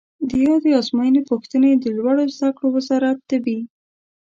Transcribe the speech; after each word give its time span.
د 0.27 0.31
یادې 0.45 0.69
آزموینې 0.79 1.21
پوښتنې 1.29 1.71
د 1.77 1.85
لوړو 1.97 2.23
زده 2.35 2.49
کړو 2.57 2.67
وزارت 2.75 3.17
طبي 3.29 3.59